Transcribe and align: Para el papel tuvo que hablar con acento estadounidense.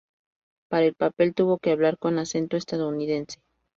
Para 0.67 0.87
el 0.87 0.95
papel 0.95 1.35
tuvo 1.35 1.59
que 1.59 1.69
hablar 1.71 1.99
con 1.99 2.17
acento 2.17 2.57
estadounidense. 2.57 3.39